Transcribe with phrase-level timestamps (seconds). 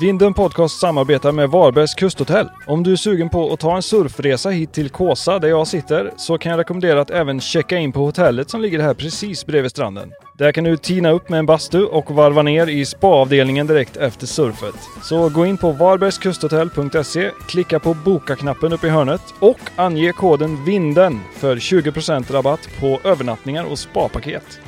[0.00, 2.48] Vindum Podcast samarbetar med Varbergs kusthotell.
[2.66, 6.12] Om du är sugen på att ta en surfresa hit till Kåsa där jag sitter
[6.16, 9.70] så kan jag rekommendera att även checka in på hotellet som ligger här precis bredvid
[9.70, 10.12] stranden.
[10.38, 14.26] Där kan du tina upp med en bastu och varva ner i spaavdelningen direkt efter
[14.26, 14.74] surfet.
[15.02, 21.20] Så gå in på varbergskusthotell.se, klicka på boka-knappen uppe i hörnet och ange koden VINDEN
[21.32, 24.60] för 20% rabatt på övernattningar och spapaket.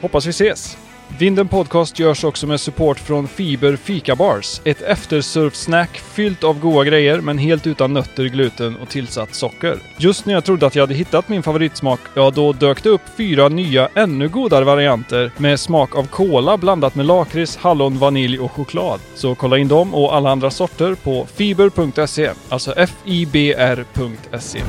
[0.00, 0.87] Hoppas vi ses!
[1.18, 4.60] Vinden Podcast görs också med support från Fiber Fika Bars.
[4.64, 9.78] Ett eftersurfsnack fyllt av goda grejer men helt utan nötter, gluten och tillsatt socker.
[9.96, 13.00] Just när jag trodde att jag hade hittat min favoritsmak, ja då dök det upp
[13.16, 18.52] fyra nya ännu godare varianter med smak av kola blandat med lakrits, hallon, vanilj och
[18.52, 19.00] choklad.
[19.14, 24.62] Så kolla in dem och alla andra sorter på fiber.se, alltså F-I-B-R.se.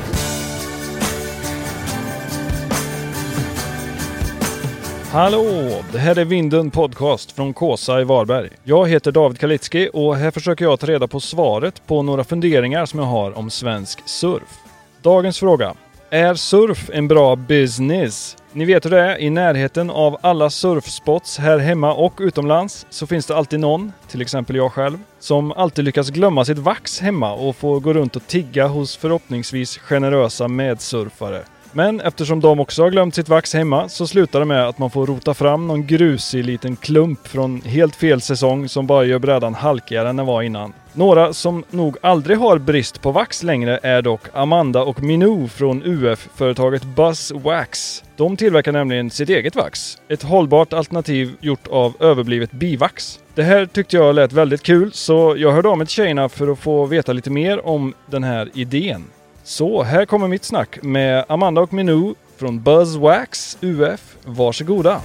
[5.12, 5.44] Hallå!
[5.92, 8.48] Det här är Vinden Podcast från Kåsa i Varberg.
[8.64, 12.86] Jag heter David Kalitski och här försöker jag ta reda på svaret på några funderingar
[12.86, 14.58] som jag har om svensk surf.
[15.02, 15.74] Dagens fråga.
[16.10, 18.36] Är surf en bra business?
[18.52, 23.06] Ni vet hur det är, i närheten av alla surfspots här hemma och utomlands så
[23.06, 27.32] finns det alltid någon, till exempel jag själv, som alltid lyckas glömma sitt vax hemma
[27.32, 31.42] och får gå runt och tigga hos förhoppningsvis generösa medsurfare.
[31.72, 34.90] Men eftersom de också har glömt sitt vax hemma så slutar det med att man
[34.90, 39.54] får rota fram någon grusig liten klump från helt fel säsong som bara gör brädan
[39.54, 40.72] halkigare än den var innan.
[40.92, 45.82] Några som nog aldrig har brist på vax längre är dock Amanda och Minou från
[45.82, 48.04] UF-företaget Buzz Wax.
[48.16, 49.98] De tillverkar nämligen sitt eget vax.
[50.08, 53.20] Ett hållbart alternativ gjort av överblivet bivax.
[53.34, 56.52] Det här tyckte jag lät väldigt kul så jag hörde av mig till tjejerna för
[56.52, 59.04] att få veta lite mer om den här idén.
[59.50, 64.16] Så här kommer mitt snack med Amanda och Minou från Buzzwax UF.
[64.26, 65.00] Varsågoda!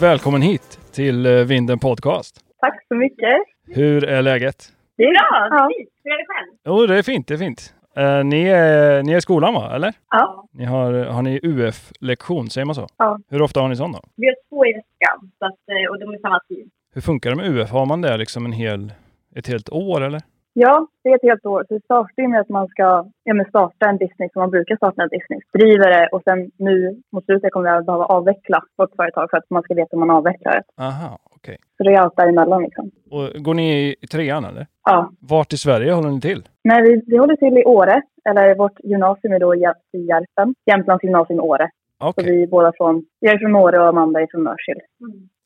[0.00, 2.40] Välkommen hit till eh, Vinden Podcast.
[2.60, 3.36] Tack så mycket.
[3.66, 4.72] Hur är läget?
[4.96, 5.58] Det är Bra!
[5.58, 5.70] Ja.
[5.78, 5.90] Fint.
[6.04, 6.58] Hur är det själv?
[6.64, 7.74] Jo, det är fint, det är fint.
[7.96, 9.92] Eh, ni, är, ni är i skolan va, eller?
[10.10, 10.48] Ja.
[10.52, 12.86] Ni har, har ni UF-lektion, säger man så?
[12.96, 13.18] Ja.
[13.30, 14.00] Hur ofta har ni sån då?
[14.16, 16.70] Vi har två i veckan så att, eh, och de är samma tid.
[16.94, 17.70] Hur funkar det med UF?
[17.70, 18.92] Har man det liksom en hel,
[19.38, 20.20] ett helt år eller?
[20.58, 21.64] ja, det är ett helt år.
[21.68, 22.82] Så det startar ju med att man ska
[23.24, 25.42] ja, men starta en business som man brukar starta en business.
[25.52, 29.50] Driver det och sen nu mot slutet kommer jag behöva avveckla vårt företag för att
[29.50, 30.82] man ska veta hur man avvecklar det.
[30.84, 31.56] Aha, okej.
[31.76, 32.90] Så det är allt däremellan liksom.
[33.10, 34.66] Och går ni i trean eller?
[34.84, 35.10] Ja.
[35.20, 36.48] Vart i Sverige håller ni till?
[36.64, 39.98] Men vi, vi håller till i Åre, eller vårt gymnasium är då i Jär- i
[40.06, 40.54] Järpen.
[40.66, 41.70] Jämtlands gymnasium i Åre.
[41.98, 44.80] Okej, Så vi är båda från, jag är från Åre och Amanda är från Mörsil.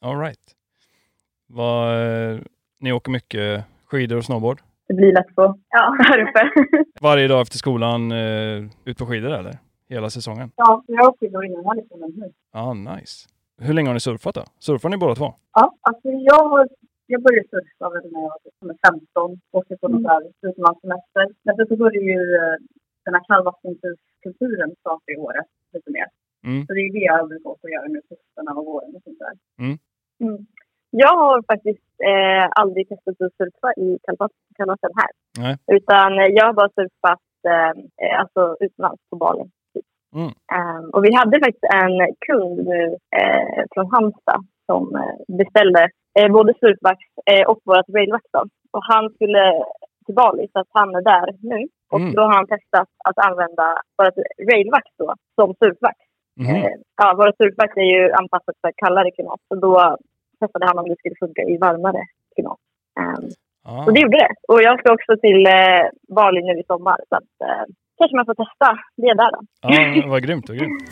[0.00, 0.40] all right.
[1.46, 1.94] Vad,
[2.32, 2.38] eh,
[2.80, 4.58] ni åker mycket skidor och snowboard?
[4.88, 5.96] Det blir lätt så Ja.
[6.08, 6.50] här uppe.
[7.00, 9.54] Varje dag efter skolan eh, ut på skidor eller?
[9.88, 10.50] Hela säsongen?
[10.56, 12.32] ja, vi har skidor innan jag liksom nu.
[12.52, 13.28] Ja, ah, nice.
[13.66, 14.44] Hur länge har ni surfat då?
[14.58, 15.34] Surfar ni båda två?
[15.52, 16.68] Ja, alltså jag, har-
[17.06, 20.32] jag började surfa väl när jag var typ 15, åkte på någon mm.
[20.42, 21.24] utomlandssemester.
[21.44, 22.56] Men sen så började ju eh,
[23.04, 26.06] den här kallvattenskulturen starta i året lite mer.
[26.44, 26.66] Mm.
[26.66, 29.02] Så det är det jag brukar åka och göra nu på hösten och våren och
[29.04, 29.34] sånt där.
[29.64, 29.78] Mm.
[30.24, 30.46] Mm.
[30.90, 33.98] Jag har faktiskt eh, aldrig testat att surfa i
[34.56, 35.10] kallvatten här.
[35.38, 35.56] Nej.
[35.76, 37.72] Utan eh, jag har bara surfat eh,
[38.04, 39.44] eh, alltså utomlands på Bali.
[39.74, 39.84] typ.
[40.16, 40.30] Mm.
[40.56, 41.94] Eh, och vi hade faktiskt en
[42.26, 42.82] kund nu
[43.20, 45.82] eh, från Halmstad som eh, beställde
[46.18, 46.98] eh, både surfvax
[47.30, 48.24] eh, och vårt railvax.
[48.76, 49.44] Och han skulle
[50.06, 51.60] till Bali så att han är där nu.
[51.92, 52.14] Och Mm.
[52.14, 53.66] då har han testat att använda
[53.98, 54.18] vårt
[54.52, 55.96] railvax då som surfvax.
[56.40, 59.40] Eh, ja, våra surfvax är ju anpassat för kallare klimat.
[59.48, 59.96] Så då
[60.40, 62.02] testade han om det skulle funka i varmare
[62.34, 62.58] klimat.
[63.00, 63.28] Um,
[63.64, 63.84] Ah.
[63.84, 64.28] och det gjorde det.
[64.48, 66.96] Och jag ska också till eh, Bali nu i sommar.
[67.08, 67.64] Så att, eh,
[67.98, 69.40] kanske man får testa det där då.
[69.60, 70.82] Ja, vad grymt, vad grymt.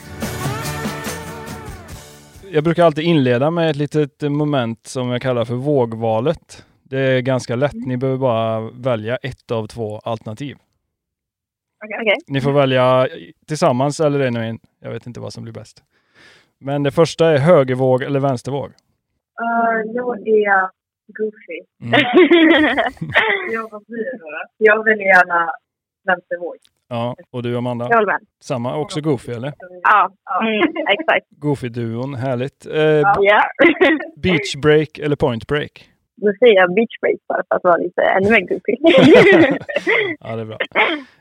[2.51, 6.65] Jag brukar alltid inleda med ett litet moment som jag kallar för vågvalet.
[6.83, 7.73] Det är ganska lätt.
[7.85, 10.55] Ni behöver bara välja ett av två alternativ.
[12.01, 12.17] Okej.
[12.27, 13.07] Ni får välja
[13.47, 14.59] tillsammans eller en och en.
[14.81, 15.83] Jag vet inte vad som blir bäst.
[16.59, 18.71] Men det första är högervåg eller vänstervåg.
[19.41, 20.69] Uh, jag är
[21.17, 21.59] goofy.
[21.81, 21.91] Mm.
[23.51, 23.83] jag,
[24.57, 25.51] jag väljer gärna
[26.05, 26.55] vänstervåg.
[26.87, 27.87] Ja, och du Amanda?
[27.89, 28.19] Jag med.
[28.43, 29.53] Samma, också Goofy eller?
[29.83, 30.61] Ja, mm,
[30.99, 31.25] exakt.
[31.29, 32.65] Goofy-duon, härligt.
[32.65, 32.81] Eh,
[33.21, 33.41] Ja.
[34.23, 35.89] Beach break eller point break?
[36.15, 38.75] Då säger jag beach break bara för att vara lite ännu mer goofy.
[40.19, 40.57] Ja, det är bra.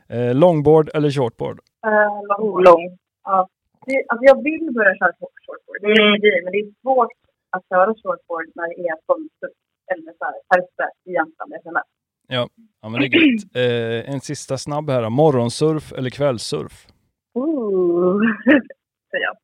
[0.08, 1.58] Eh, longboard eller shortboard?
[1.86, 2.62] uh, lång.
[2.64, 2.98] lång.
[3.24, 3.48] Ja.
[3.86, 6.44] Det, alltså jag vill börja köra shortboard, det är Mm.
[6.44, 7.12] men det är svårt
[7.50, 9.50] att köra shortboard när det är fönster
[9.92, 11.88] eller så här, i Jämtland, SMS.
[12.28, 12.48] Ja,
[12.82, 13.44] ja men det är gött.
[13.56, 15.10] Eh, en sista snabb här då.
[15.10, 16.86] Morgonsurf eller kvällssurf?
[17.34, 18.20] Ooh.
[19.10, 19.36] Säger jag.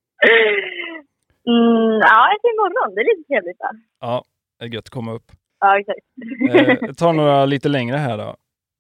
[1.49, 2.95] Mm, ja, till imorgon.
[2.95, 3.71] Det är lite trevligt där.
[4.01, 4.25] Ja,
[4.59, 5.33] det är gött att komma upp.
[5.61, 6.01] Ja, exakt.
[6.51, 8.37] Eh, jag tar några lite längre här då.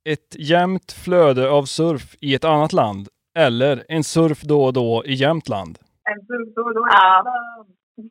[0.09, 5.03] Ett jämnt flöde av surf i ett annat land eller en surf då och då
[5.07, 5.79] i Jämtland.
[6.11, 6.87] En surf då och då.
[6.91, 7.25] Ja.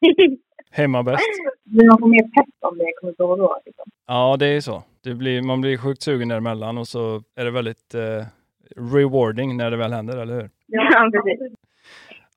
[0.75, 1.23] Hemma bäst.
[1.63, 3.61] Blir man får mer pepp om det kommer då och då.
[3.65, 3.85] Liksom.
[4.07, 4.83] Ja, det är så.
[5.03, 8.25] Det blir, man blir sjukt sugen däremellan och så är det väldigt eh,
[8.93, 10.49] rewarding när det väl händer, eller hur?
[10.67, 11.53] Ja, precis.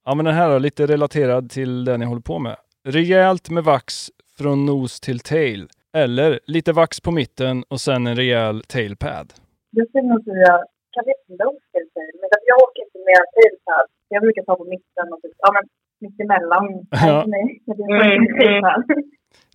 [0.05, 2.57] Ja, men den här är lite relaterad till det ni håller på med.
[2.85, 5.69] Rejält med vax från nos till tail.
[5.93, 9.33] Eller lite vax på mitten och sen en rejäl tailpad.
[9.71, 13.87] Jag skulle nog säga, kanske inte långt till sig, men jag åker inte med tailpad.
[14.09, 15.65] Jag brukar ta på mitten och typ, ja men
[16.01, 16.87] mittemellan.
[16.91, 17.25] Ja.
[17.65, 18.83] Jag Mm.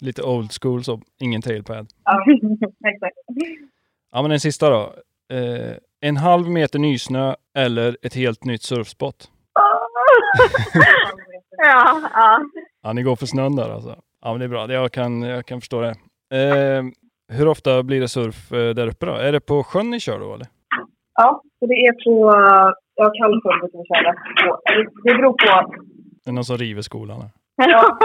[0.02, 1.88] Lite old school så, ingen tailpad.
[2.06, 2.24] Ja,
[2.94, 3.16] exakt.
[4.12, 4.94] Ja, men den sista då.
[5.36, 9.30] Eh, en halv meter nysnö eller ett helt nytt surfspot.
[11.58, 12.42] ja, ja.
[12.84, 13.96] Ja, ni går för snön där alltså.
[14.22, 14.74] Ja, men det är bra.
[14.74, 15.96] Jag kan, jag kan förstå det.
[16.38, 16.84] Eh,
[17.38, 19.14] hur ofta blir det surf eh, där uppe då?
[19.14, 20.48] Är det på sjön ni kör då eller?
[21.14, 22.32] Ja, så det är på,
[22.96, 24.16] ja kallsjön brukar vi köra
[25.04, 25.74] Det beror på.
[26.26, 27.20] Är det någon som river skolan?
[27.56, 27.98] Ja,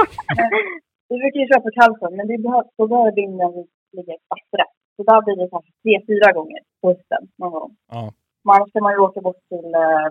[1.09, 3.53] vi brukar ju köra på kallsjön, men det behöver, då behöver vinden
[3.93, 4.75] ligga i rätt.
[4.97, 7.77] Så där blir det kanske tre, fyra gånger på hösten någon gång.
[7.93, 8.13] Ja.
[8.55, 10.09] Annars ska man ju åka bort till, eh,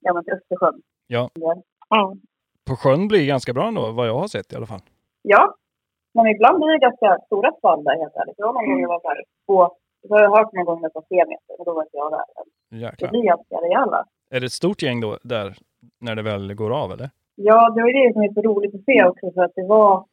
[0.00, 0.82] ja, men till Östersjön.
[1.06, 1.30] Ja.
[1.96, 2.20] Mm.
[2.66, 4.80] På sjön blir det ganska bra ändå, vad jag har sett i alla fall.
[5.22, 5.54] Ja,
[6.14, 8.36] men ibland blir det ganska stora fall där helt ärligt.
[8.36, 9.76] Det var någon gång det var så här två,
[10.08, 12.24] jag har hört någon gång det var tre meter, men då var inte jag där.
[12.70, 13.10] Det Jäklar.
[13.10, 14.04] blir ganska rejäla.
[14.30, 15.56] Är det ett stort gäng då där
[16.00, 17.10] när det väl går av eller?
[17.46, 19.66] Ja, det var ju det som är så roligt att se också för att det
[19.76, 20.04] var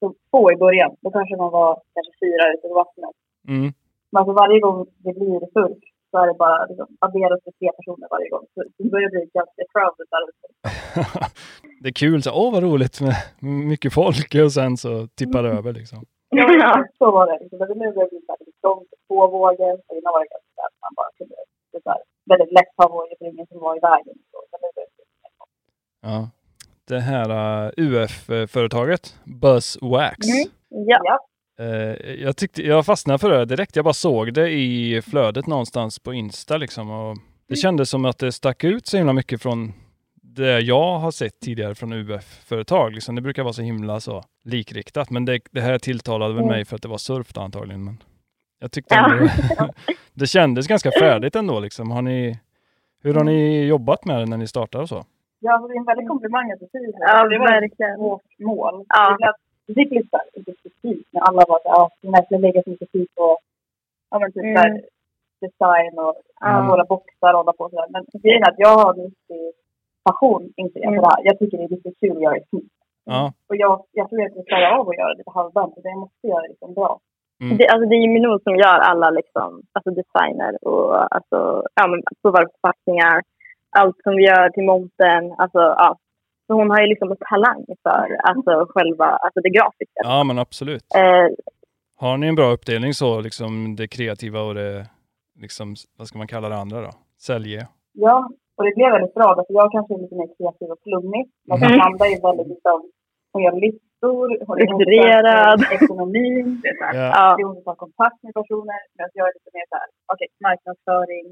[0.00, 0.90] så få i början.
[1.00, 3.14] Då kanske man var kanske fyra ute på vattnet.
[3.48, 3.68] Mm.
[4.10, 7.68] Men alltså varje gång det blir surf så är det bara liksom, adderas till tre
[7.78, 8.44] personer varje gång.
[8.54, 10.46] Så det börjar bli ganska crowded där ute.
[11.82, 13.14] det är kul, så, åh vad roligt med
[13.70, 15.98] mycket folk och sen så tippar det över liksom.
[16.62, 17.38] Ja, så var det.
[17.42, 17.58] Liksom.
[17.58, 19.74] Men nu börjar det bli så här lite trångt, två vågor.
[19.96, 21.34] Innan var det ganska så att man bara kunde
[21.84, 24.16] så här, väldigt lätt ha vågor för ingen som var i vägen.
[24.30, 25.04] Så, men nu börjar det bli.
[26.08, 26.18] Ja.
[26.88, 27.30] Det här
[27.66, 30.26] uh, UF-företaget, Buzzwax.
[30.28, 30.48] Mm.
[30.70, 31.18] Ja.
[31.60, 33.76] Eh, jag, tyckte, jag fastnade för det direkt.
[33.76, 36.90] Jag bara såg det i flödet någonstans på Insta liksom.
[36.90, 37.16] Och
[37.48, 39.72] det kändes som att det stack ut så himla mycket från
[40.22, 42.92] det jag har sett tidigare från UF-företag.
[42.94, 43.14] Liksom.
[43.14, 45.10] Det brukar vara så himla så likriktat.
[45.10, 46.52] Men det, det här tilltalade väl Mm.
[46.54, 47.84] mig för att det var surf då, antagligen.
[47.84, 48.02] Men
[48.60, 49.12] jag tyckte Ja.
[49.12, 49.28] ändå,
[50.14, 51.60] det kändes ganska färdigt ändå.
[51.60, 51.90] Liksom.
[51.90, 52.38] Har ni,
[53.02, 55.04] hur har ni jobbat med det när ni startade och så?
[55.40, 56.98] Ja, alltså, det är en väldigt komplimang att du säger det.
[57.00, 58.00] Ja, det var verkligen.
[58.00, 58.84] vårt mål.
[58.88, 59.16] Ja.
[59.20, 59.32] Det
[59.66, 63.06] Det fick lite lite kritik när alla var så ja, vi verkligen lägga mycket tid
[63.16, 63.38] på
[64.10, 64.56] ja, men typ Mm.
[64.56, 64.70] här,
[65.40, 66.66] design och Ja.
[66.70, 67.86] våra boxar och hålla på och sådär.
[67.90, 69.42] Men grejen är att jag har en riktig
[70.04, 70.94] passion inför Mm.
[70.94, 71.20] det här.
[71.28, 72.72] Jag tycker det är riktigt kul att göra det fint.
[73.04, 75.74] Ja, Och jag, jag tror att jag klarar av att göra det lite halvdant.
[75.74, 76.98] så Jag måste göra det liksom bra.
[77.42, 77.56] Mm.
[77.56, 81.38] Det, alltså, det är ju Minor som gör alla liksom, alltså designer och alltså,
[81.74, 83.22] ja, men på våra förpackningar.
[83.76, 85.34] Allt som vi gör till montern.
[85.38, 85.98] Alltså, ja.
[86.46, 90.00] Så hon har ju liksom en talang för alltså, själva alltså, det grafiska.
[90.02, 90.84] ja men absolut.
[90.96, 91.28] Eh,
[91.96, 94.86] Har ni en bra uppdelning så, liksom det kreativa och det,
[95.40, 96.90] liksom, vad ska man kalla det andra då?
[97.20, 97.68] Sälje?
[97.92, 99.34] Ja, och det blev väldigt bra.
[99.34, 101.24] För jag kanske är lite mer kreativ och flummig.
[101.48, 101.80] Men Mm.
[101.80, 102.90] Amanda är väldigt liksom,
[103.32, 105.58] hon gör listor, hon är Strukturerad.
[105.58, 106.46] insatt i ekonomin.
[106.62, 107.26] Det är så här, Ja.
[107.38, 108.78] Det är kontakt med personer.
[108.94, 111.24] Medan jag är lite mer så här, okej, marknadsföring.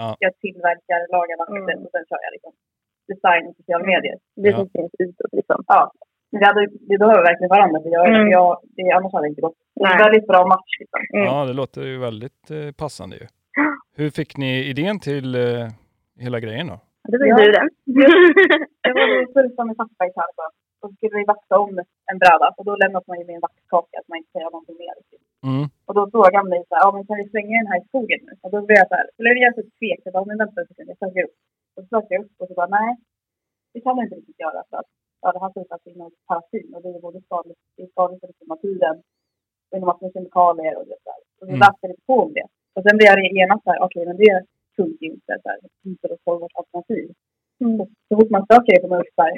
[0.00, 0.08] Ja.
[0.24, 1.84] Jag tillverkar, lagar vattnet Mm.
[1.86, 2.52] och sen kör jag liksom
[3.12, 4.16] design och sociala medier.
[4.42, 4.56] Det Ja.
[4.58, 5.58] som finns utåt liksom.
[5.74, 5.82] Ja.
[6.32, 8.28] Men hade, vi behöver verkligen varandra för jag, Mm.
[8.36, 9.58] jag, det, annars hade det inte gått.
[9.80, 11.00] Det är väldigt bra match liksom.
[11.14, 11.24] Mm.
[11.28, 13.26] Ja, det låter ju väldigt eh, passande ju.
[14.00, 15.66] Hur fick ni idén till eh,
[16.24, 16.76] hela grejen då?
[17.12, 17.36] Det var ju Ja.
[17.44, 17.68] du den.
[18.82, 20.50] Jag var surfade med pappa i Karlsson.
[20.80, 21.72] Och så skulle vi vaxa om
[22.10, 22.46] en bräda.
[22.58, 24.94] Och då lämnade man ju med en vaxkaka att man inte säger någonting mer.
[25.48, 25.64] Mm.
[25.86, 27.88] Och då frågade han mig så här, ja men kan vi slänga den här i
[27.90, 28.32] skogen nu?
[28.44, 30.00] Och då blev jag så här, blev jag så tvek.
[30.04, 31.36] Jag bara, men vänta en sekund, jag söker upp.
[31.74, 32.90] Och så sökte jag upp och så bara, nej.
[33.72, 34.90] Det kan man inte riktigt göra för att
[35.22, 38.46] ja, det här surfas inom paraffin och det är både skadligt, det är skadligt för
[38.54, 38.96] naturen
[39.70, 41.20] och inom massor med kemikalier och det där.
[41.40, 41.60] Och så Mm.
[41.64, 42.46] läste jag lite på om det.
[42.74, 44.34] Och sen blev jag genast så här, okej men det
[44.76, 45.32] funkar ju inte.
[45.42, 47.06] Så här, det är ett hållbart alternativ.
[47.58, 47.64] Så,
[48.08, 49.36] så fort man söker det på Nordsberg,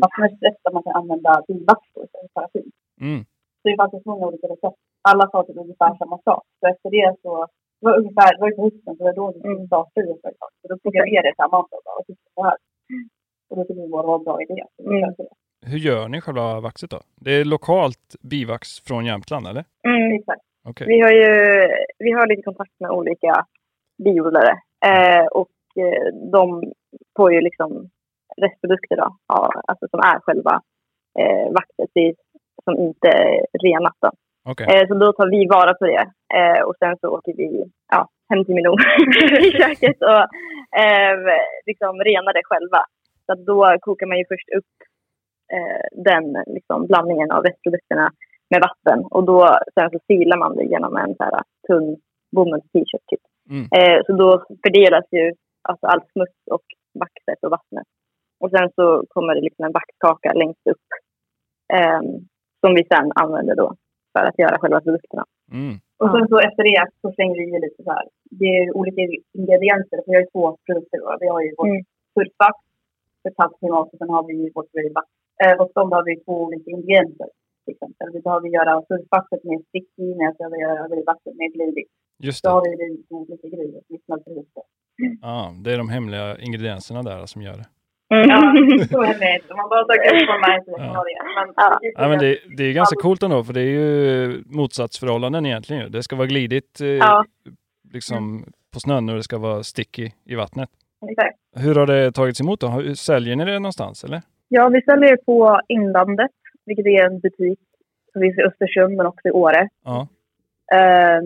[0.00, 2.70] med recept där man kan använda bilvax på istället för paraffin.
[3.00, 3.20] Mm.
[3.60, 4.78] Så det fanns många olika recept.
[5.10, 6.44] Alla sa typ ungefär samma sak.
[6.60, 7.32] Så efter det så,
[7.80, 10.22] det var ungefär, det var ju på hösten, så det var då vi startade ett
[10.24, 10.50] företag.
[10.60, 12.58] Så då tog jag med det till Amanda och bara, och tittade på det här.
[13.48, 14.58] Och då tyckte vi bara det var en bra idé.
[14.78, 15.14] Mm.
[15.18, 15.28] det.
[15.70, 17.00] Hur gör ni själva vaxet då?
[17.16, 19.64] Det är lokalt bivax från Jämtland eller?
[19.88, 20.12] Mm.
[20.18, 20.44] Exakt.
[20.68, 20.86] Okej.
[20.86, 21.28] Vi har ju
[21.98, 23.46] vi har lite kontakt med olika
[24.04, 24.52] biodlare
[24.86, 26.72] eh, och eh, de
[27.16, 27.90] får ju liksom
[28.42, 29.16] restprodukter då,
[29.68, 30.60] alltså som är själva
[31.18, 32.14] eh, till,
[32.64, 33.96] som inte är renat.
[34.00, 34.10] Då.
[34.50, 34.66] Okej.
[34.70, 36.04] Eh, så då tar vi vara på det
[36.38, 38.78] eh, och sen så åker vi ja, hem till Milon
[39.46, 40.24] i köket och
[40.82, 41.14] eh,
[41.66, 42.80] liksom renar det själva.
[43.26, 44.74] Så då kokar man ju först upp
[45.54, 48.10] eh, den liksom, blandningen av restprodukterna
[48.50, 51.96] med vatten och då sen så silar man det genom en så här, tunn
[52.36, 53.06] bomulls-t-shirt.
[53.10, 53.24] Typ.
[53.50, 53.66] Mm.
[53.78, 55.32] Eh, så då fördelas ju
[55.68, 56.66] alltså, allt smuts och
[57.00, 57.88] vaxet och vattnet.
[58.44, 58.84] Och sen så
[59.14, 60.86] kommer det liksom en vaxkaka längst upp
[61.76, 62.00] eh,
[62.62, 63.68] som vi sen använder då
[64.12, 65.24] för att göra själva produkterna.
[65.52, 65.74] Mm.
[66.00, 68.06] Och sen så efter det så slänger vi i lite så här.
[68.40, 69.02] Det är olika
[69.40, 69.96] ingredienser.
[70.06, 71.08] Vi har ju två produkter då.
[71.20, 71.84] Vi har ju vårt Mm.
[72.14, 72.56] surfvax
[73.22, 75.06] för kalkklimat och sen har vi ju vårt rayvax.
[75.44, 77.28] Eh, och de har vi två olika ingredienser.
[77.64, 78.06] Till exempel.
[78.16, 81.90] Vi behöver göra surfvaxet med sticky när jag ska göra rayvaxet med glidigt.
[82.26, 82.52] Just Så det.
[82.54, 83.80] har vi olika grejer.
[83.88, 84.62] Vi smälter ihop det.
[85.26, 87.66] Ja, det är de hemliga ingredienserna där som gör det.
[88.14, 88.28] Mm.
[88.30, 88.40] Ja,
[88.90, 89.52] så är det inte.
[89.52, 91.14] Om man bara söker upp så ha det.
[91.36, 91.78] Men, Ja.
[91.82, 95.92] Ja, men det, det är ganska coolt ändå, för det är ju motsatsförhållanden egentligen.
[95.92, 97.24] Det ska vara glidigt eh, Ja.
[97.92, 100.70] liksom, på snön och det ska vara sticky i vattnet.
[101.10, 101.36] Exakt.
[101.56, 102.94] Hur har det tagits emot då?
[102.96, 104.22] Säljer ni det någonstans eller?
[104.48, 106.30] Ja, vi säljer på Inlandet,
[106.66, 107.58] vilket är en butik
[108.12, 109.68] som finns i Östersund men också i Åre.
[109.84, 110.08] Ja.
[110.74, 111.18] Eh,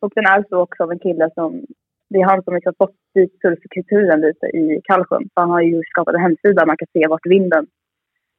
[0.00, 1.66] och den är så också av en kille som,
[2.10, 5.24] det är han som liksom fått dit surfkulturen lite i Kallsjön.
[5.34, 7.66] Så han har ju skapat en hemsida där man kan se vart vinden,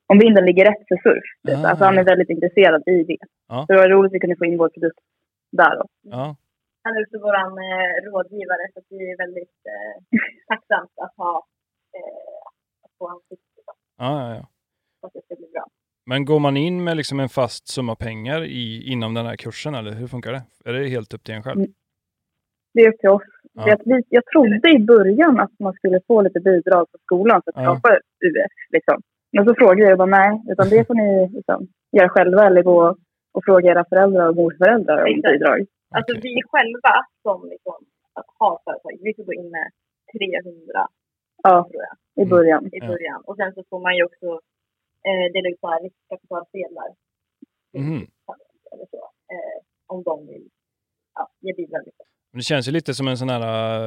[0.07, 1.27] om vinden ligger rätt för surf.
[1.47, 1.67] Ah.
[1.69, 3.17] Alltså han är väldigt intresserad i det.
[3.47, 3.65] Ja.
[3.67, 4.99] Så det var roligt att vi kunde få in vår produkt
[5.51, 5.85] där då.
[6.01, 6.35] Ja.
[6.83, 11.45] Han är också vår eh, rådgivare så det är väldigt eh, tacksamt att ha
[11.97, 12.37] eh,
[12.83, 13.41] att få hans tips
[13.97, 14.47] Ja, ja,
[14.99, 15.65] så att det ska bli bra.
[16.05, 19.75] Men går man in med liksom en fast summa pengar i, inom den här kursen
[19.75, 20.43] eller hur funkar det?
[20.65, 21.59] Är det helt upp till en själv?
[21.59, 21.73] Mm.
[22.73, 23.21] Det är upp till oss.
[23.55, 23.77] Ja.
[23.85, 27.63] Jag, jag trodde i början att man skulle få lite bidrag från skolan för att
[27.63, 27.75] Ja.
[27.79, 27.89] skapa
[28.25, 28.51] UF.
[28.69, 29.01] Liksom.
[29.31, 32.63] Men så frågade jag och bara nej, utan det får ni liksom, göra själva eller
[32.63, 32.95] gå
[33.35, 35.31] och fråga era föräldrar och morföräldrar om Exakt.
[35.33, 35.59] bidrag.
[35.97, 36.21] Alltså Okej.
[36.35, 36.93] vi själva
[37.25, 37.77] som liksom
[38.39, 39.67] har företag, vi får gå in med
[40.19, 40.87] 300
[41.43, 42.29] Ja, tror jag i Mm.
[42.29, 42.65] början.
[42.65, 42.87] i Ja.
[42.87, 43.21] början.
[43.27, 44.27] Och sen så får man ju också
[45.09, 46.89] eh, dela ut här riskkapitalsedlar.
[48.71, 49.01] Eller så.
[49.33, 49.57] Eh,
[49.87, 50.49] om de vill
[51.15, 51.81] ja, ge bidrag.
[51.85, 52.05] Liksom.
[52.35, 53.41] Men det känns ju lite som en sån här,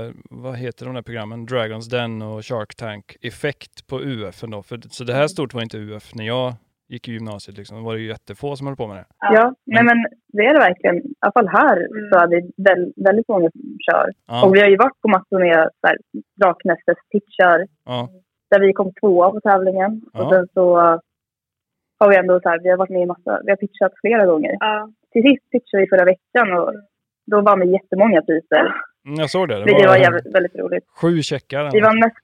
[0.06, 1.46] eh, vad heter de där programmen?
[1.46, 4.62] Dragons Den och Shark Tank effekt på UF ändå.
[4.62, 6.52] För, så det här stort var inte UF när jag
[6.88, 7.76] gick i gymnasiet liksom.
[7.78, 9.04] Då var det ju jättefå som höll på med det.
[9.18, 9.96] Ja, nej men
[10.28, 10.96] det är det verkligen.
[10.96, 12.10] I alla fall här Mm.
[12.12, 14.12] så är det väl, väldigt många som kör.
[14.26, 15.96] Ja, Och vi har ju varit på massor med så här,
[16.40, 18.08] Draknästes-pitchar ja,
[18.50, 20.02] där vi kom tvåa på tävlingen.
[20.12, 20.22] Ja.
[20.24, 20.76] Och sen så
[21.98, 24.26] har vi ändå så här, vi har varit med i massa, vi har pitchat flera
[24.26, 24.56] gånger.
[24.60, 24.90] Ja.
[25.12, 26.72] Till sist pitchade vi förra veckan och
[27.30, 28.64] då vann vi jättemånga priser.
[29.06, 29.54] Mm, jag såg det.
[29.64, 30.84] Det var var jävligt, väldigt roligt.
[31.00, 31.62] sju checkar.
[31.76, 32.04] Vi var något.
[32.04, 32.16] mest,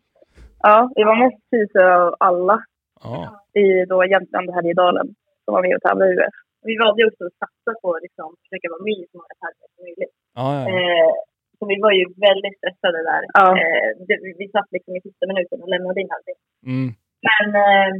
[0.69, 2.57] ja, vi var mest priser av alla
[3.05, 3.19] Ja,
[3.63, 5.09] i då Jämtland och Härjedalen
[5.45, 6.37] som var med och tävlade i UF.
[6.69, 9.69] Vi valde också att satsa på att liksom, försöka vara med i så många tävlingar
[9.75, 10.15] som möjligt.
[10.39, 10.63] ja, ja.
[10.73, 11.13] Eh,
[11.59, 13.23] så vi var ju väldigt stressade där.
[13.39, 13.47] Ja.
[13.61, 16.39] Eh, det, vi satt liksom i sista minuten och lämnade in allting.
[16.73, 16.89] Mm.
[17.29, 17.91] Men eh,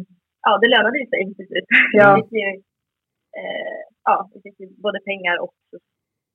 [0.47, 1.69] ja, det lönade sig till slut.
[1.99, 2.07] Ja.
[2.09, 2.49] Vi fick ju,
[3.41, 5.57] eh, ja, vi fick ju både pengar och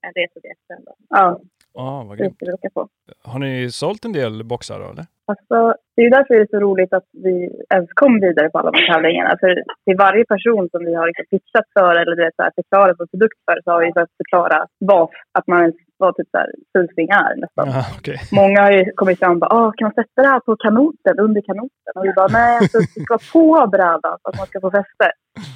[0.02, 0.94] en resebiljett sen då.
[1.10, 1.40] Ja,
[1.74, 2.92] Ja, vad det grymt.
[3.24, 5.06] Har ni sålt en del boxar då eller?
[5.32, 5.58] Alltså,
[5.96, 7.36] det är därför det är så roligt att vi
[7.74, 9.38] ens kom vidare på alla de här tävlingarna.
[9.40, 9.52] För
[9.86, 12.96] till varje person som vi har liksom pitchat för eller du vet, så här, förklarat
[13.00, 16.38] vår produkt för så har vi försökt förklara vad, att man ens, vad typ så
[16.38, 17.68] här, surfing är nästan.
[17.76, 18.18] Ja, okej.
[18.32, 21.20] Många har ju kommit fram och bara, ah, kan man sätta det här på kanoten,
[21.20, 21.94] under kanoten?
[21.96, 24.72] Och vi bara, nej, alltså, det ska vara på brädan för att man ska få
[24.72, 25.08] fäste.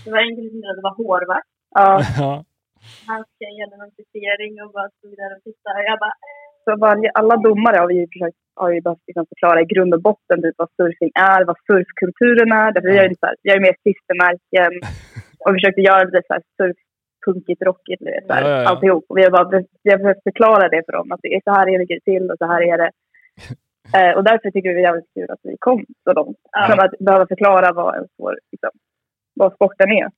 [0.06, 1.50] Det var en trodde att det var hårvakt.
[1.80, 1.90] Ja,
[3.08, 5.80] Han ska igenom en citering och bara stod där och tittade.
[5.92, 6.16] Jag bara,
[6.66, 9.94] så varje, alla domare har vi ju försökt har ju behövt liksom förklara i grund
[9.94, 12.72] och botten typ, vad surfing är, vad surfkulturen är.
[12.72, 14.72] Därför vi har ju så här, vi har med klistermärken
[15.44, 18.70] och försökte göra det så här surfpunkigt, rockigt, du vet, så här, Ja, ja, ja.
[18.70, 19.06] alltihop.
[19.10, 21.52] Och vi har, bara, vi har försökt förklara det för dem, att det är så
[21.52, 22.92] här är det går till och så här är det.
[23.98, 26.38] Eh, och därför tycker vi det är jävligt kul att vi kom så långt.
[26.70, 28.70] Som att behöva förklara vad, vår, liksom,
[29.34, 30.12] vad sporten är.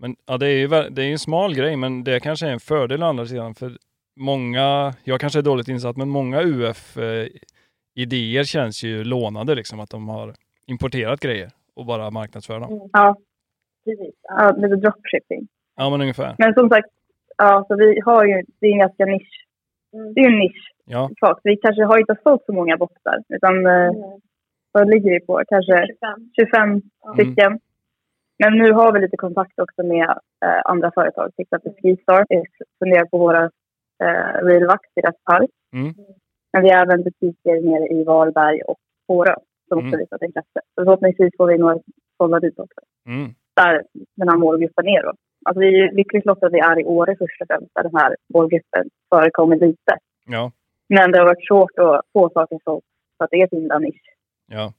[0.00, 2.50] Men ja, det är ju det är ju en smal grej, men det kanske är
[2.52, 3.54] en fördel å andra sidan.
[3.54, 3.72] För
[4.16, 9.80] många, jag kanske är dåligt insatt, men många UF-idéer känns ju lånade liksom.
[9.80, 10.34] Att de har
[10.66, 12.88] importerat grejer och bara marknadsför dem.
[12.92, 13.16] Ja,
[13.84, 14.14] precis.
[14.22, 14.54] Ja.
[14.56, 15.48] lite dropshipping.
[15.76, 16.34] Ja, men ungefär.
[16.38, 16.88] Men som sagt,
[17.36, 19.46] ja, så vi har ju, det är en ganska nisch.
[19.94, 20.14] Mm.
[20.14, 20.72] Det är ju en nisch.
[20.84, 21.40] Ja, sak.
[21.44, 23.18] Vi kanske har inte sålt så många boxar.
[23.28, 24.20] Utan eh, Mm.
[24.72, 25.42] vad ligger vi på?
[25.48, 26.30] Kanske 25.
[26.36, 26.82] 25
[27.14, 27.60] stycken.
[28.42, 30.08] Men nu har vi lite kontakt också med
[30.44, 31.30] eh, andra företag.
[31.36, 32.26] Till exempel Skistar.
[32.28, 32.42] Vi
[32.78, 33.44] funderar på våra
[34.04, 35.50] eh, Realvax i deras park.
[35.72, 35.94] Mm.
[36.52, 39.34] Men vi har även butiker nere i Varberg och Fårö
[39.68, 39.98] som också Mm.
[40.00, 40.60] visat intresse.
[40.74, 41.78] Så förhoppningsvis får vi några
[42.16, 42.80] sålda dit också.
[43.06, 43.34] mm.
[43.56, 43.82] där
[44.16, 45.12] den här målgruppen är då.
[45.44, 47.94] Alltså vi är lyckligt lottade att vi är i Åre först och främst, där den
[47.96, 49.92] här målgruppen förekommer lite.
[50.26, 50.52] Ja,
[50.88, 52.82] Men det har varit svårt att få saker så,
[53.18, 54.02] så att det är himla nisch.
[54.46, 54.72] ja.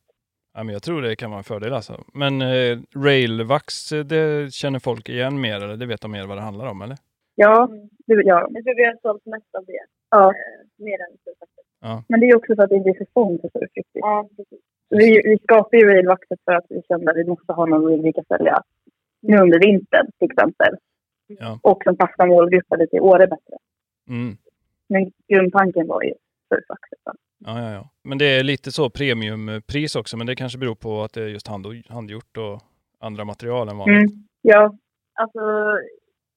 [0.54, 2.04] Ja men jag tror det kan vara en fördel alltså.
[2.14, 6.38] Men eh, Railvax, eh, det känner folk igen mer, eller det vet de mer vad
[6.38, 6.98] det handlar om, eller?
[7.36, 7.70] Ja,
[8.06, 8.56] det gör de.
[8.56, 9.86] Jag tror vi har sålt mest av det.
[10.10, 10.28] Ja.
[10.30, 12.06] Eh, mer än surfvaxet.
[12.08, 14.02] Men det är också för att det inte är säsong för surf riktigt.
[14.10, 14.62] Ja, precis.
[14.90, 18.04] Så Vi, vi skapar ju railvaxet för att vi kände att vi måste ha någon
[18.04, 18.64] vi kan sälja
[19.22, 20.76] nu under vintern till exempel.
[21.28, 21.60] Ja.
[21.64, 23.58] Och som passar målgruppen lite i Åre bättre.
[24.10, 24.38] Mm.
[24.90, 26.14] Men grundtanken var ju
[26.50, 27.00] surfvaxet.
[27.46, 27.90] Ja, ja, ja.
[28.04, 31.28] Men det är lite så premiumpris också, men det kanske beror på att det är
[31.28, 32.62] just hand, handgjort och
[33.00, 34.12] andra material än vanligt.
[34.12, 34.28] Mm.
[34.42, 34.78] Ja,
[35.14, 35.42] Alltså,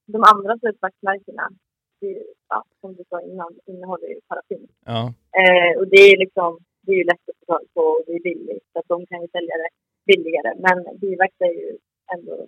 [0.07, 0.53] de andra
[2.01, 4.69] ju, ja, som du sa innan, innehåller ju paraffin.
[4.85, 6.51] Ja, Eh, och det är liksom,
[6.83, 9.07] det är ju lätt att få tag på och det är billigt, så att de
[9.07, 9.71] kan ju sälja det
[10.11, 10.51] billigare.
[10.67, 11.79] Men bivax är ju
[12.15, 12.47] ändå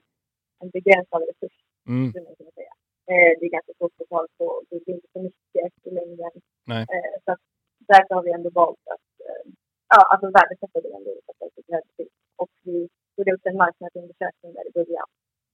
[0.60, 1.56] en begränsad resurs,
[1.88, 2.10] mm.
[2.10, 2.74] skulle man kunna säga.
[3.10, 5.90] Eh, det är ganska svårt att få tag på, det blir inte så mycket i
[5.90, 6.34] längden.
[6.70, 7.44] Eh, så att
[7.78, 9.44] därför har vi ändå valt att, eh,
[9.92, 12.12] ja, alltså värdesätta det ändå ett högt.
[12.36, 15.08] Och vi gjorde också en marknadsundersökning där i början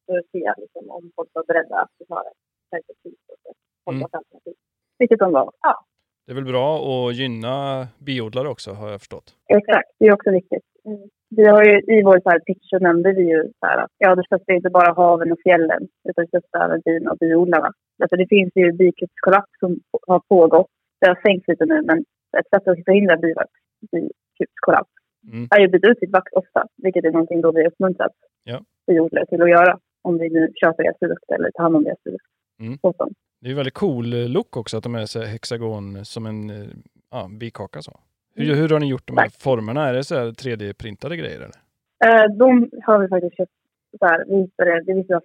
[0.07, 3.57] för att se liksom, om folk var beredda att betala ett högre pris och ett
[3.87, 4.55] hållbart alternativ.
[4.99, 5.53] vilket de var.
[6.27, 9.35] Det är väl bra att gynna biodlare också, har jag förstått.
[9.49, 10.67] Exakt, det är också viktigt.
[10.85, 11.09] Mm.
[11.37, 13.91] Vi har ju, I vår så här pitch så nämnde vi ju så här att
[13.99, 17.71] ja, det stöttar inte bara haven och fjällen utan det stöttar även bina och biodlarna.
[18.03, 20.71] Alltså det finns ju bikupskollaps som har pågått.
[21.03, 21.99] Det har sänkt lite nu men
[22.39, 23.51] ett sätt att förhindra bivax,
[23.93, 24.91] bikupskollaps
[25.33, 25.49] Mm.
[25.51, 28.13] är ju att byta ut sitt vax ofta, vilket är någonting då vi uppmuntrat
[28.45, 28.61] Ja.
[28.87, 31.99] biodlare till att göra om vi nu köper deras produkter eller tar hand om deras
[32.03, 32.29] produkter.
[32.61, 32.79] Mm.
[32.83, 33.11] åt dem.
[33.41, 36.51] Det är ju väldigt cool eh, look också att de är så hexagon som en
[36.51, 36.67] eh,
[37.11, 38.01] ja, bikaka så.
[38.35, 39.89] Hur, hur har ni gjort de här formerna?
[39.89, 41.59] Är det så här 3D-printade grejer eller?
[42.25, 43.53] Eh, de har vi faktiskt köpt
[43.99, 45.23] så här, vi hittade, det finns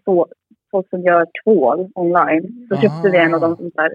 [0.72, 2.65] folk som gör tvål online.
[2.69, 2.81] Så Ah.
[2.81, 3.93] köpte vi en av dem som så här,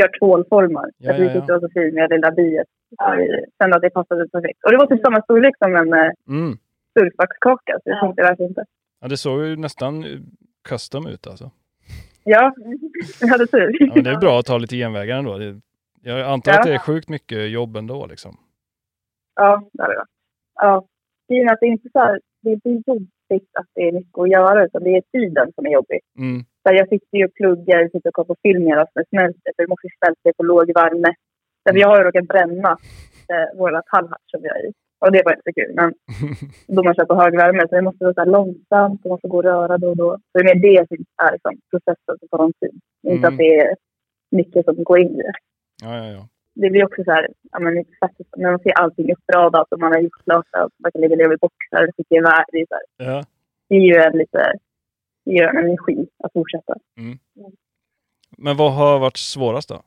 [0.00, 0.90] gör tvålformar.
[0.98, 1.58] Ja, så att vi ja, tyckte ja.
[1.58, 2.66] det var så fin med lilla biet.
[2.98, 4.58] Så vi kände att det passade perfekt.
[4.64, 6.58] Och det var typ samma storlek som en eh, Mm.
[6.98, 7.72] surfbackskaka.
[7.82, 8.00] Så det Ja.
[8.00, 8.64] tänkte verkligen inte.
[9.00, 10.18] Ja, det såg ju nästan eh,
[10.68, 11.50] custom ut alltså.
[12.24, 12.54] Ja,
[13.20, 13.76] vi hade tur.
[13.80, 15.38] Ja, men det är bra att ta lite genvägar ändå.
[15.38, 15.60] Det,
[16.02, 16.58] jag antar Ja.
[16.58, 18.36] att det är sjukt mycket jobb ändå liksom.
[19.34, 20.04] Ja, det hade det.
[20.54, 20.86] Ja,
[21.28, 23.92] grejen är att det är inte så här, det är inte jobbigt att det är
[23.92, 26.00] mycket att göra utan det är tiden som är jobbig.
[26.18, 26.44] Mm.
[26.62, 29.62] Så jag sitter ju och pluggar, sitter och kollar på film medan det smälter för
[29.62, 31.10] det måste ju smälta på låg värme.
[31.62, 32.70] Så jag har ju råkat bränna
[33.32, 34.72] eh, våra tallhatt som vi har i.
[35.02, 35.72] Och det var inte så kul.
[35.80, 35.94] Men
[36.76, 39.28] då man kör på hög värme så det måste vara så långsamt och man får
[39.28, 40.10] gå och röra då och då.
[40.32, 42.80] Så det är mer det som är liksom processen som tar en tid.
[43.02, 43.32] Inte Mm.
[43.32, 43.76] att det är
[44.30, 45.32] mycket som går in i det.
[45.82, 46.22] Ja, ja, ja.
[46.54, 47.74] Det blir också så här, ja, men,
[48.36, 50.74] när man ser allting uppradat och man har gjort klart allt.
[50.82, 52.44] Man kan lägga ner i boxar och skicka iväg.
[52.52, 53.24] Det, är så här,
[53.68, 54.52] det ger ju en lite
[55.32, 56.74] ger en energi att fortsätta.
[58.38, 59.82] Men vad har varit svårast då?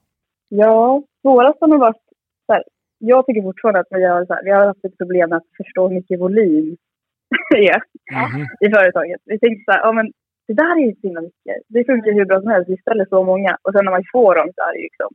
[0.50, 2.02] Ja, svårast har nog varit...
[2.46, 2.64] Så här,
[2.98, 5.48] jag tycker fortfarande att vi har, så här, vi har haft ett problem med att
[5.58, 6.78] förstå hur mycket volym
[7.52, 8.48] det är Mhm.
[8.66, 9.22] i företaget.
[9.26, 10.12] Vi tänkte så här, ja men
[10.48, 11.58] det där är ju så himla mycket.
[11.68, 12.70] Det funkar hur bra som helst.
[12.70, 13.58] Vi ställer så många.
[13.62, 15.10] Och sen när man får dem så är det ju liksom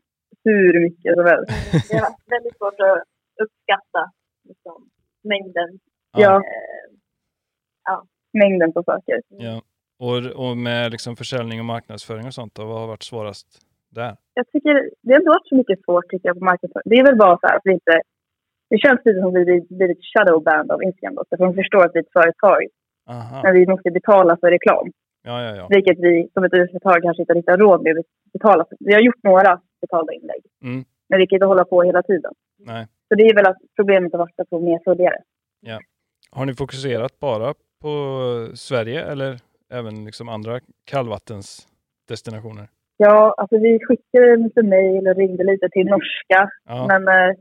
[0.44, 1.50] hur mycket som helst.
[1.88, 3.02] Det har varit väldigt svårt att
[3.42, 4.02] uppskatta
[4.48, 4.88] liksom,
[5.22, 5.68] mängden.
[6.16, 6.34] Ja,
[7.88, 8.00] Eh,
[8.32, 9.22] mängden på saker.
[9.28, 9.62] ja.
[9.98, 13.48] Och, och med liksom försäljning och marknadsföring och sånt, då, vad har varit svårast
[13.90, 14.16] där?
[14.34, 16.90] Jag tycker det har inte varit så mycket svårt tycker jag på marknadsföring.
[16.92, 18.02] Det är väl bara så här att vi inte...
[18.70, 21.24] Det känns lite som att vi blir ett shadowband av Instagram då.
[21.28, 22.62] För de förstår att vi är ett företag.
[23.08, 23.42] Aha.
[23.42, 24.88] Men vi måste betala för reklam.
[25.22, 25.66] Ja, ja, ja.
[25.70, 28.76] Vilket vi som ett företag kanske inte riktigt har råd med att betala för.
[28.80, 30.42] Vi har gjort några betalda inlägg.
[30.62, 30.84] Mm.
[31.08, 32.32] Men vi kan inte hålla på hela tiden.
[32.58, 32.86] Nej.
[33.08, 35.18] Så det är väl att problemet har varit att få mer följare.
[36.30, 37.92] Har ni fokuserat bara på
[38.54, 39.36] Sverige eller
[39.70, 42.68] även liksom andra kallvattensdestinationer?
[42.96, 46.50] Ja, alltså vi skickade lite mejl och ringde lite till norska.
[46.68, 47.36] Ja, Men eh,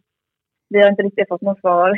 [0.70, 1.90] vi har inte riktigt fått något svar.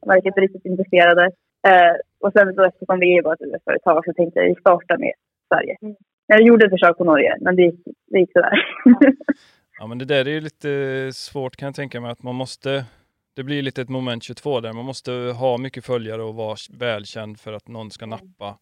[0.00, 1.24] De verkar inte riktigt intresserade.
[1.68, 4.98] Eh, och sen så eftersom vi är bara ett US-företag så tänkte jag vi startar
[4.98, 5.12] med
[5.48, 5.76] Sverige.
[5.82, 5.96] Mm.
[6.26, 8.64] Jag gjorde ett försök på Norge, men det gick, det gick sådär.
[9.78, 10.68] ja, men det där är ju lite
[11.12, 12.84] svårt kan jag tänka mig att man måste
[13.36, 14.72] det blir lite ett moment 22 där.
[14.72, 18.58] Man måste ha mycket följare och vara välkänd för att någon ska nappa.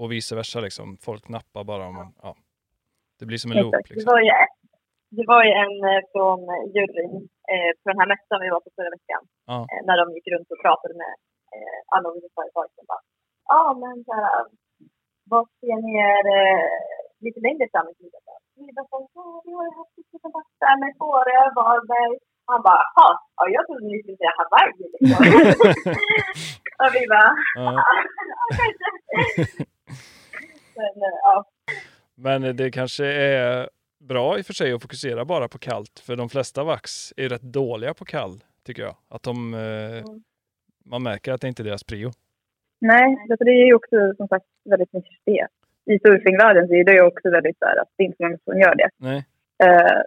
[0.00, 0.86] Och vice versa liksom.
[1.08, 2.30] Folk nappar bara om man, ja.
[3.18, 3.74] Det blir som en loop.
[3.74, 4.10] Det liksom.
[4.12, 4.30] var ju,
[5.18, 6.40] det var ju en eh, från
[6.74, 7.14] juryn
[7.52, 9.22] eh, på den här mässan vi var på förra veckan.
[9.50, 9.58] Ja.
[9.70, 11.14] Eh, när de gick runt och pratade med
[11.54, 12.68] eh, alla olika företag
[13.48, 14.30] ja men så här,
[15.32, 16.64] vad ser ni er eh,
[17.24, 18.22] lite längre fram i tiden?
[18.56, 18.86] Vi bara,
[19.46, 22.16] vi har ju haft lite kontakt där med Åre, Varberg.
[22.50, 25.20] Han bara, jaha, ja, jag trodde ni skulle säga Hawaii liksom.
[26.82, 27.70] och vi bara, Ja.
[29.60, 29.77] ja,
[30.78, 31.18] kanske.
[31.22, 31.44] ja.
[32.14, 36.16] Men det kanske är bra i och för sig att fokusera bara på kallt, för
[36.16, 38.96] de flesta vax är rätt dåliga på kall, tycker jag.
[39.08, 40.04] Att de, eh,
[40.84, 42.10] man märker att det inte är deras prio.
[42.80, 45.46] Nej, det är ju också som sagt väldigt mycket det.
[45.94, 48.38] I surfingvärlden så är det ju också väldigt så här att det är inte många
[48.44, 48.88] som gör det.
[48.96, 49.24] Nej.
[49.64, 50.00] Eh,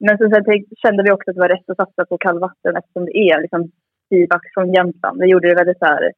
[0.00, 0.44] men sen,
[0.76, 3.70] kände vi också att det var rätt att satsa på kallvatten eftersom det är liksom
[4.10, 5.20] bivax från Jämtland.
[5.20, 6.12] Det gjorde det väldigt så här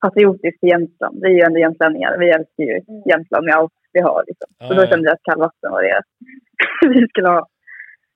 [0.00, 1.18] patriotiskt till Jämtland.
[1.22, 2.18] Vi är ju ändå jämtlänningar.
[2.18, 2.80] Vi älskar ju
[3.10, 4.24] Jämtland med allt vi har.
[4.26, 4.48] Liksom.
[4.58, 6.02] Ja, så då kände jag att kallvatten var det
[7.00, 7.48] vi skulle ha.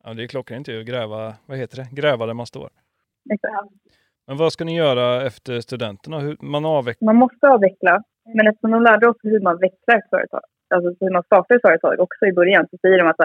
[0.04, 2.70] Ja, det är klockrent ju att gräva, vad heter det, gräva där man står.
[3.34, 3.72] Exakt.
[4.26, 6.18] Men vad ska ni göra efter studenterna?
[6.18, 7.06] Hur, man avvecklar?
[7.06, 8.02] Man måste avveckla,
[8.34, 10.40] men eftersom de lärde oss hur man växlar ett företag,
[10.74, 13.20] alltså hur man startar ett företag också i början, så säger de att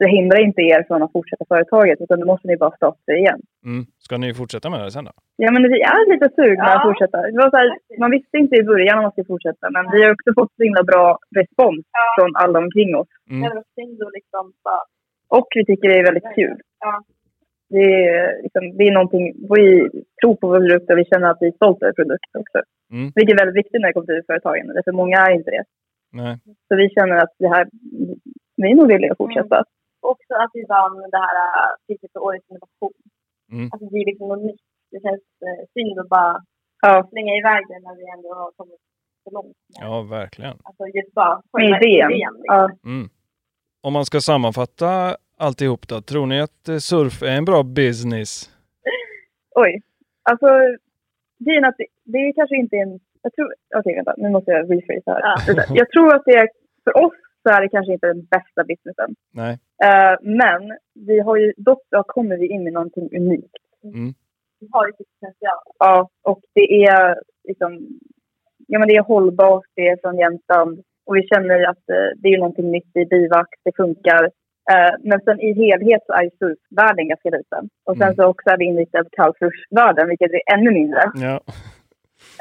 [0.00, 3.18] det hindrar inte er från att fortsätta företaget, utan då måste ni bara starta det
[3.24, 3.40] igen.
[3.64, 3.82] Mm.
[4.06, 5.12] Ska ni fortsätta med det sen då?
[5.44, 6.76] Ja, men vi är lite sugna Ja.
[6.76, 7.16] att fortsätta.
[7.32, 7.68] Det var så här,
[8.02, 10.62] man visste inte i början om man skulle fortsätta, men vi har också fått så
[10.62, 11.84] himla bra respons
[12.16, 13.10] från alla omkring oss.
[13.30, 13.42] Mm.
[14.18, 14.44] Liksom
[15.38, 16.58] Och vi tycker det är väldigt kul.
[16.84, 16.92] Ja.
[17.74, 19.64] Det är, liksom, det är någonting, vi
[20.20, 22.58] tror på vår produkt och vi känner att vi är stolta över produkten också.
[22.92, 23.12] Mm.
[23.14, 25.64] Vilket är väldigt viktigt när det kommer till företagen, därför många är inte det.
[26.12, 26.34] Nej.
[26.68, 27.66] Så vi känner att det här,
[28.56, 29.64] vi är nog villiga att fortsätta.
[30.00, 32.98] Också att vi vann det här äh, priset för årets innovation.
[33.52, 33.68] Mm.
[33.72, 34.64] Alltså det är liksom något nytt.
[34.90, 36.42] Det känns eh, synd att bara
[36.82, 38.80] Ja, slänga iväg det när vi ändå har kommit
[39.24, 39.56] så långt.
[39.80, 40.56] Ja, verkligen.
[40.64, 42.08] Alltså just bara själva idén.
[42.08, 42.42] liksom.
[42.44, 42.70] Ja.
[42.84, 43.08] Mm.
[43.82, 48.50] Om man ska sammanfatta alltihop då, tror ni att eh, surf är en bra business?
[49.54, 49.82] Oj.
[50.30, 50.46] Alltså,
[51.44, 53.00] grejen är att det, det är kanske inte en...
[53.22, 53.54] Jag tror...
[53.76, 54.14] Okej, vänta.
[54.16, 55.20] Nu måste jag rephrase här.
[55.20, 55.64] Ja.
[55.74, 56.48] Jag tror att det är...
[56.84, 59.14] För oss så är det kanske inte den bästa businessen.
[59.32, 59.58] Nej.
[59.84, 63.56] Eh, men vi har ju, dock då kommer vi in i någonting unikt.
[63.84, 64.14] Mm.
[64.60, 65.62] Vi har ju potential.
[65.78, 67.16] Ja, och det är
[67.48, 67.88] liksom...
[68.66, 70.82] Ja, men det är hållbart, det är från Jämtland.
[71.06, 74.24] Och vi känner att eh, det är någonting nytt i bivax, det funkar.
[74.72, 77.68] Eh, men sen i helhet så är ju surfvärlden ganska liten.
[77.84, 78.14] Och sen Mm.
[78.16, 81.02] så också är vi inriktade på kallsursvärlden, vilket är ännu mindre.
[81.14, 81.40] Ja.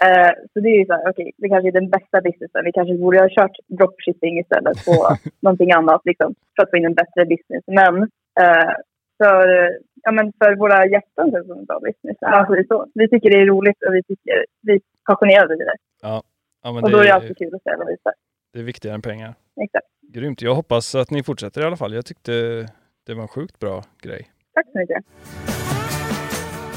[0.06, 2.66] Eh, så det är ju så här, okej, det kanske är den bästa businessen.
[2.66, 4.96] Vi kanske borde ha kört dropshipping istället på
[5.40, 7.64] någonting annat, liksom, för att få in en bättre business.
[7.68, 7.94] Men
[8.42, 8.72] eh,
[9.24, 9.46] för,
[10.04, 12.18] ja, men för våra hjärtan så är det en bra business.
[12.22, 12.88] Alltså, det är så.
[12.94, 15.78] Vi tycker det är roligt och vi, tycker, vi är passionerade i det.
[16.02, 16.24] ja
[16.64, 18.14] men och då är det alltid kul att se vad vi visar.
[18.54, 19.34] det är viktigare än pengar.
[19.62, 19.88] Exakt.
[20.14, 20.42] Grymt.
[20.42, 21.94] Jag hoppas att ni fortsätter i alla fall.
[21.94, 22.32] Jag tyckte
[23.06, 24.30] det var en sjukt bra grej.
[24.54, 25.04] Tack så mycket.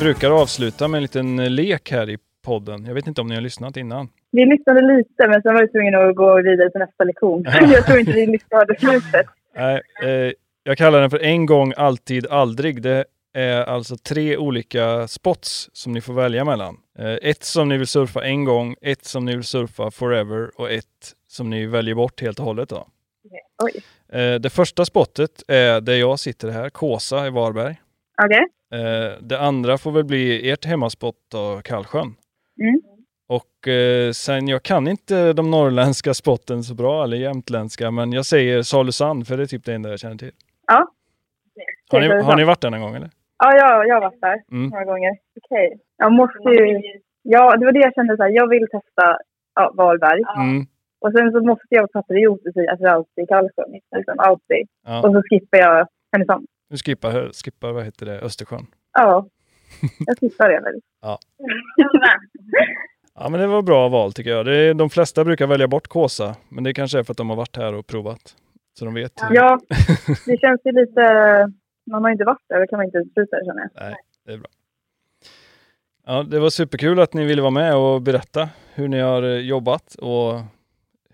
[0.00, 2.84] Brukar avsluta med en liten lek här i podden.
[2.84, 4.08] Jag vet inte om ni har lyssnat innan.
[4.30, 7.44] Vi lyssnade lite, men sen var vi tvungna att gå vidare till nästa lektion.
[7.74, 9.26] jag tror inte vi lyssnade slutet.
[9.56, 12.82] Nej, eh, jag kallar den för en gång, alltid, aldrig.
[12.82, 16.76] Det är alltså tre olika spots som ni får välja mellan.
[16.98, 20.70] Eh, ett som ni vill surfa en gång, ett som ni vill surfa forever och
[20.70, 22.68] ett som ni väljer bort helt och hållet.
[22.68, 22.86] Då.
[23.62, 23.82] Oj.
[24.20, 27.76] Eh, det första spottet är där jag sitter här, Kåsa i Varberg.
[28.24, 28.46] Okej.
[28.72, 32.14] Eh, det andra får väl bli ert hemmaspott då, Kallsjön.
[32.68, 32.80] Mm.
[33.28, 38.26] Och eh, sen, jag kan inte de norrländska spotten så bra, eller jämtländska, men jag
[38.26, 40.32] säger Salusand för det är typ det enda jag känner till.
[40.66, 40.88] Ja.
[41.90, 43.10] Har ni, har ni varit där någon gång eller?
[43.38, 44.68] Ja, jag, jag har varit där Mm.
[44.70, 45.12] några gånger.
[45.42, 45.78] Okej.
[45.96, 46.80] Jag måste ju...
[47.22, 48.30] Ja, det var det jag kände så här.
[48.30, 49.18] Jag vill testa
[49.54, 50.22] ja, Varberg.
[50.36, 50.66] Mm.
[51.00, 53.72] Och sen så måste jag vara patriot och säga att jag alltid i Kallsjön.
[53.96, 54.68] Liksom, alltid.
[54.86, 54.98] Ja.
[55.02, 56.46] Och så skippar jag Härnösand.
[56.70, 58.66] Du skippar, skippar, vad heter det, Östersjön.
[58.92, 59.26] Ja,
[60.06, 60.80] jag skippar det väl.
[63.14, 64.46] Ja men det var bra val tycker jag.
[64.46, 67.30] Det är, de flesta brukar välja bort Kåsa, men det kanske är för att de
[67.30, 68.36] har varit här och provat.
[68.78, 69.12] Så de vet.
[69.30, 69.60] Ja,
[70.26, 71.02] det känns ju lite...
[71.90, 73.70] Man har inte varit där, då kan man inte utesluta det känner jag.
[73.82, 73.94] Nej,
[74.26, 74.48] det är bra.
[76.06, 79.38] Ja, det var superkul att ni ville vara med och berätta hur ni har eh,
[79.38, 80.40] jobbat och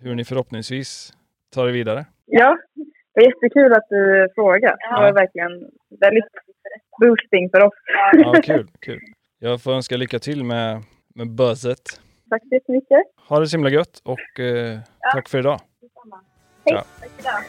[0.01, 1.13] hur ni förhoppningsvis
[1.55, 2.07] tar det vidare.
[2.27, 2.59] Ja,
[3.15, 4.77] det var jättekul att du frågade.
[4.91, 6.25] Det var verkligen väldigt
[7.01, 7.75] boosting för oss.
[8.13, 9.01] Ja, kul, kul.
[9.39, 10.83] Jag får önska lycka till med,
[11.15, 12.01] med buzzet.
[12.31, 12.99] Tack så jättemycket.
[13.29, 14.79] Ha det så himla gött och eh,
[15.13, 15.61] tack för idag.
[16.65, 16.75] Hej.
[16.75, 16.85] Ja.
[17.01, 17.43] Tack för idag.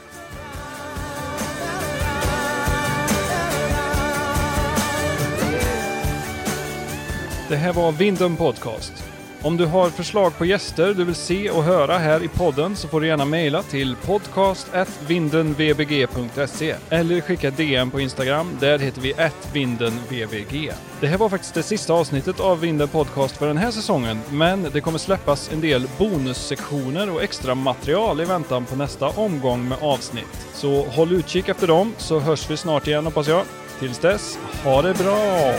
[7.49, 9.08] Det här var Vindum Podcast.
[9.41, 12.87] Om du har förslag på gäster du vill se och höra här i podden så
[12.87, 18.57] får du gärna mejla till podcast.vindenvbg.se eller skicka DM på Instagram.
[18.59, 19.13] Där heter vi
[19.53, 20.71] vindenvbg.
[21.01, 24.67] Det här var faktiskt det sista avsnittet av Vinden Podcast för den här säsongen, men
[24.73, 29.77] det kommer släppas en del bonussektioner och extra material i väntan på nästa omgång med
[29.81, 30.47] avsnitt.
[30.53, 33.43] Så håll utkik efter dem så hörs vi snart igen hoppas jag.
[33.79, 35.53] Tills dess, ha det bra!